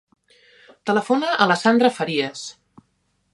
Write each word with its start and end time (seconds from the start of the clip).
Telefona 0.91 1.29
a 1.45 1.49
la 1.51 1.59
Sandra 1.65 1.93
Farias. 1.99 2.47